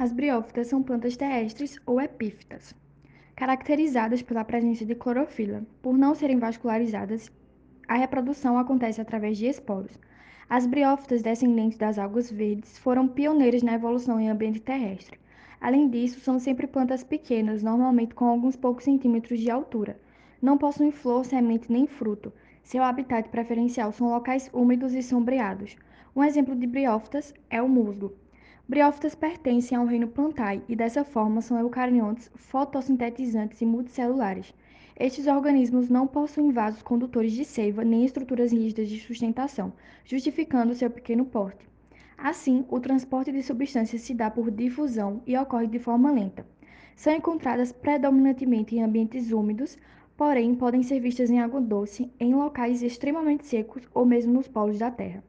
As 0.00 0.12
briófitas 0.12 0.68
são 0.68 0.82
plantas 0.82 1.14
terrestres 1.14 1.78
ou 1.84 2.00
epífitas, 2.00 2.74
caracterizadas 3.36 4.22
pela 4.22 4.42
presença 4.42 4.82
de 4.82 4.94
clorofila. 4.94 5.62
Por 5.82 5.98
não 5.98 6.14
serem 6.14 6.38
vascularizadas, 6.38 7.30
a 7.86 7.96
reprodução 7.96 8.58
acontece 8.58 8.98
através 8.98 9.36
de 9.36 9.46
esporos. 9.46 9.92
As 10.48 10.64
briófitas 10.64 11.20
descendentes 11.20 11.76
das 11.76 11.98
algas 11.98 12.32
verdes 12.32 12.78
foram 12.78 13.06
pioneiras 13.06 13.62
na 13.62 13.74
evolução 13.74 14.18
em 14.18 14.30
ambiente 14.30 14.62
terrestre. 14.62 15.20
Além 15.60 15.86
disso, 15.86 16.18
são 16.20 16.38
sempre 16.38 16.66
plantas 16.66 17.04
pequenas, 17.04 17.62
normalmente 17.62 18.14
com 18.14 18.24
alguns 18.24 18.56
poucos 18.56 18.84
centímetros 18.84 19.38
de 19.38 19.50
altura. 19.50 20.00
Não 20.40 20.56
possuem 20.56 20.90
flor, 20.90 21.26
semente 21.26 21.70
nem 21.70 21.86
fruto. 21.86 22.32
Seu 22.62 22.82
habitat 22.82 23.28
preferencial 23.28 23.92
são 23.92 24.08
locais 24.08 24.48
úmidos 24.54 24.94
e 24.94 25.02
sombreados. 25.02 25.76
Um 26.16 26.24
exemplo 26.24 26.56
de 26.56 26.66
briófitas 26.66 27.34
é 27.50 27.60
o 27.60 27.68
musgo. 27.68 28.14
Briófitas 28.70 29.16
pertencem 29.16 29.76
ao 29.76 29.84
reino 29.84 30.06
plantae 30.06 30.62
e 30.68 30.76
dessa 30.76 31.02
forma 31.02 31.42
são 31.42 31.58
eucariontes, 31.58 32.30
fotossintetizantes 32.36 33.60
e 33.60 33.66
multicelulares. 33.66 34.54
Estes 34.96 35.26
organismos 35.26 35.88
não 35.88 36.06
possuem 36.06 36.52
vasos 36.52 36.80
condutores 36.80 37.32
de 37.32 37.44
seiva 37.44 37.82
nem 37.82 38.04
estruturas 38.04 38.52
rígidas 38.52 38.88
de 38.88 39.00
sustentação, 39.00 39.72
justificando 40.04 40.72
seu 40.72 40.88
pequeno 40.88 41.24
porte. 41.24 41.68
Assim, 42.16 42.64
o 42.68 42.78
transporte 42.78 43.32
de 43.32 43.42
substâncias 43.42 44.02
se 44.02 44.14
dá 44.14 44.30
por 44.30 44.52
difusão 44.52 45.20
e 45.26 45.36
ocorre 45.36 45.66
de 45.66 45.80
forma 45.80 46.12
lenta. 46.12 46.46
São 46.94 47.12
encontradas 47.12 47.72
predominantemente 47.72 48.76
em 48.76 48.84
ambientes 48.84 49.32
úmidos, 49.32 49.76
porém 50.16 50.54
podem 50.54 50.84
ser 50.84 51.00
vistas 51.00 51.28
em 51.28 51.40
água 51.40 51.60
doce, 51.60 52.08
em 52.20 52.36
locais 52.36 52.84
extremamente 52.84 53.46
secos 53.46 53.82
ou 53.92 54.06
mesmo 54.06 54.32
nos 54.32 54.46
polos 54.46 54.78
da 54.78 54.92
Terra. 54.92 55.24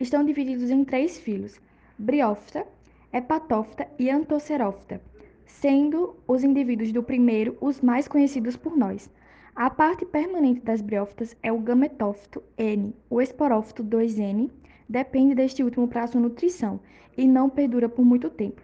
Estão 0.00 0.24
divididos 0.24 0.70
em 0.70 0.82
três 0.82 1.18
filos: 1.18 1.60
briófita, 2.00 2.66
hepatófita 3.12 3.86
e 3.98 4.08
antocerófita, 4.08 5.02
sendo 5.44 6.16
os 6.26 6.42
indivíduos 6.42 6.92
do 6.92 7.02
primeiro 7.02 7.58
os 7.60 7.82
mais 7.82 8.08
conhecidos 8.08 8.56
por 8.56 8.74
nós. 8.74 9.10
A 9.54 9.68
parte 9.68 10.06
permanente 10.06 10.62
das 10.62 10.80
briófitas 10.80 11.36
é 11.42 11.52
o 11.52 11.58
gametófito 11.58 12.42
N. 12.56 12.94
O 13.10 13.20
esporófito 13.20 13.84
2N 13.84 14.50
depende 14.88 15.34
deste 15.34 15.62
último 15.62 15.86
para 15.86 16.06
sua 16.06 16.22
nutrição 16.22 16.80
e 17.18 17.28
não 17.28 17.50
perdura 17.50 17.86
por 17.86 18.02
muito 18.02 18.30
tempo. 18.30 18.62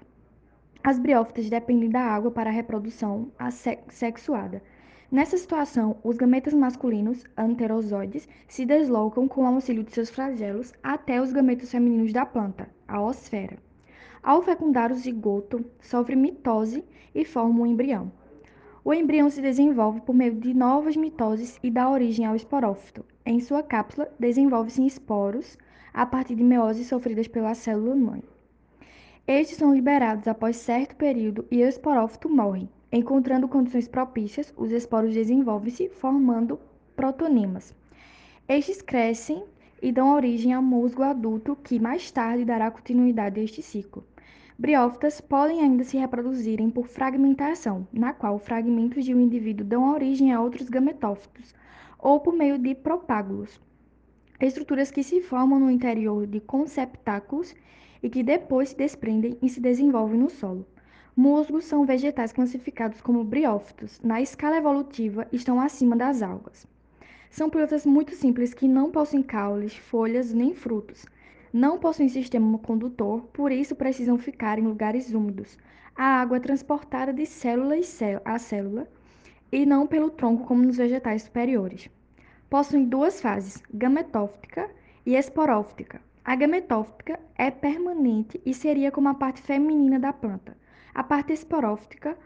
As 0.82 0.98
briófitas 0.98 1.50
dependem 1.50 1.90
da 1.90 2.00
água 2.00 2.30
para 2.30 2.48
a 2.48 2.52
reprodução 2.52 3.30
sexuada. 3.90 4.62
Nessa 5.08 5.38
situação, 5.38 5.98
os 6.02 6.16
gametas 6.16 6.52
masculinos, 6.52 7.24
anterozoides, 7.36 8.28
se 8.48 8.66
deslocam 8.66 9.28
com 9.28 9.42
o 9.42 9.46
auxílio 9.46 9.84
de 9.84 9.92
seus 9.92 10.10
flagelos 10.10 10.72
até 10.82 11.22
os 11.22 11.32
gametas 11.32 11.70
femininos 11.70 12.12
da 12.12 12.26
planta, 12.26 12.68
a 12.88 13.00
osfera. 13.00 13.56
Ao 14.20 14.42
fecundar 14.42 14.90
o 14.90 14.96
zigoto, 14.96 15.64
sofre 15.80 16.16
mitose 16.16 16.84
e 17.14 17.24
forma 17.24 17.60
um 17.60 17.66
embrião. 17.66 18.10
O 18.84 18.92
embrião 18.92 19.30
se 19.30 19.40
desenvolve 19.40 20.00
por 20.00 20.12
meio 20.12 20.34
de 20.34 20.52
novas 20.52 20.96
mitoses 20.96 21.56
e 21.62 21.70
dá 21.70 21.88
origem 21.88 22.26
ao 22.26 22.34
esporófito. 22.34 23.04
Em 23.24 23.38
sua 23.38 23.62
cápsula, 23.62 24.12
desenvolve-se 24.18 24.84
esporos 24.84 25.56
a 25.94 26.04
partir 26.04 26.34
de 26.34 26.42
meoses 26.42 26.88
sofridas 26.88 27.28
pela 27.28 27.54
célula-mãe. 27.54 28.24
Estes 29.24 29.56
são 29.56 29.72
liberados 29.72 30.26
após 30.26 30.56
certo 30.56 30.96
período 30.96 31.46
e 31.48 31.62
o 31.62 31.68
esporófito 31.68 32.28
morre. 32.28 32.68
Encontrando 32.92 33.48
condições 33.48 33.88
propícias, 33.88 34.54
os 34.56 34.70
esporos 34.70 35.12
desenvolvem-se 35.12 35.88
formando 35.88 36.58
protonemas. 36.94 37.74
Estes 38.48 38.80
crescem 38.80 39.42
e 39.82 39.90
dão 39.90 40.14
origem 40.14 40.52
ao 40.52 40.62
musgo 40.62 41.02
adulto, 41.02 41.56
que 41.56 41.80
mais 41.80 42.10
tarde 42.10 42.44
dará 42.44 42.70
continuidade 42.70 43.40
a 43.40 43.42
este 43.42 43.60
ciclo. 43.60 44.04
Briófitas 44.58 45.20
podem 45.20 45.60
ainda 45.60 45.84
se 45.84 45.98
reproduzirem 45.98 46.70
por 46.70 46.86
fragmentação, 46.86 47.86
na 47.92 48.12
qual 48.12 48.38
fragmentos 48.38 49.04
de 49.04 49.14
um 49.14 49.20
indivíduo 49.20 49.66
dão 49.66 49.92
origem 49.92 50.32
a 50.32 50.40
outros 50.40 50.68
gametófitos, 50.68 51.54
ou 51.98 52.20
por 52.20 52.34
meio 52.34 52.56
de 52.56 52.74
propágulos, 52.74 53.60
estruturas 54.40 54.90
que 54.90 55.02
se 55.02 55.20
formam 55.20 55.58
no 55.58 55.70
interior 55.70 56.26
de 56.26 56.40
conceptáculos 56.40 57.54
e 58.02 58.08
que 58.08 58.22
depois 58.22 58.70
se 58.70 58.76
desprendem 58.76 59.36
e 59.42 59.48
se 59.48 59.60
desenvolvem 59.60 60.20
no 60.20 60.30
solo. 60.30 60.66
Musgos 61.18 61.64
são 61.64 61.86
vegetais 61.86 62.30
classificados 62.30 63.00
como 63.00 63.24
briófitos. 63.24 63.98
Na 64.02 64.20
escala 64.20 64.58
evolutiva, 64.58 65.26
estão 65.32 65.58
acima 65.58 65.96
das 65.96 66.20
algas. 66.20 66.66
São 67.30 67.48
plantas 67.48 67.86
muito 67.86 68.14
simples 68.14 68.52
que 68.52 68.68
não 68.68 68.90
possuem 68.90 69.22
caules, 69.22 69.74
folhas 69.74 70.34
nem 70.34 70.54
frutos. 70.54 71.06
Não 71.50 71.78
possuem 71.78 72.10
sistema 72.10 72.58
condutor, 72.58 73.22
por 73.32 73.50
isso 73.50 73.74
precisam 73.74 74.18
ficar 74.18 74.58
em 74.58 74.66
lugares 74.66 75.14
úmidos. 75.14 75.56
A 75.96 76.20
água 76.20 76.36
é 76.36 76.40
transportada 76.40 77.14
de 77.14 77.24
célula 77.24 77.76
a 78.22 78.38
célula 78.38 78.86
e 79.50 79.64
não 79.64 79.86
pelo 79.86 80.10
tronco 80.10 80.44
como 80.44 80.64
nos 80.64 80.76
vegetais 80.76 81.22
superiores. 81.22 81.88
Possuem 82.50 82.84
duas 82.84 83.22
fases, 83.22 83.62
gametófita 83.72 84.68
e 85.06 85.16
esporófita. 85.16 85.98
A 86.22 86.36
gametófita 86.36 87.18
é 87.38 87.50
permanente 87.50 88.38
e 88.44 88.52
seria 88.52 88.92
como 88.92 89.08
a 89.08 89.14
parte 89.14 89.40
feminina 89.40 89.98
da 89.98 90.12
planta. 90.12 90.54
A 90.96 91.02
parte 91.02 91.30
esporófita 91.30 92.16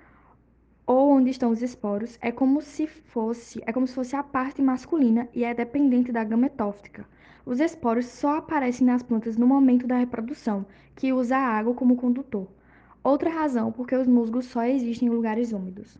ou 0.86 1.10
onde 1.10 1.30
estão 1.30 1.50
os 1.50 1.60
esporos 1.60 2.16
é 2.22 2.30
como 2.30 2.62
se 2.62 2.86
fosse, 2.86 3.60
é 3.66 3.72
como 3.72 3.84
se 3.84 3.96
fosse 3.96 4.14
a 4.14 4.22
parte 4.22 4.62
masculina 4.62 5.28
e 5.34 5.42
é 5.42 5.52
dependente 5.52 6.12
da 6.12 6.22
gametófita. 6.22 7.04
Os 7.44 7.58
esporos 7.58 8.06
só 8.06 8.36
aparecem 8.36 8.86
nas 8.86 9.02
plantas 9.02 9.36
no 9.36 9.44
momento 9.44 9.88
da 9.88 9.98
reprodução, 9.98 10.64
que 10.94 11.12
usa 11.12 11.36
a 11.36 11.58
água 11.58 11.74
como 11.74 11.96
condutor. 11.96 12.46
Outra 13.02 13.28
razão 13.28 13.72
porque 13.72 13.96
os 13.96 14.06
musgos 14.06 14.46
só 14.46 14.62
existem 14.62 15.08
em 15.08 15.10
lugares 15.10 15.50
úmidos. 15.50 15.98